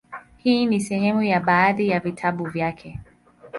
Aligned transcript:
Hii 0.37 0.65
ni 0.65 0.79
sehemu 0.79 1.23
ya 1.23 1.39
baadhi 1.39 1.87
ya 1.89 1.99
vitabu 1.99 2.45
vyake; 2.45 2.99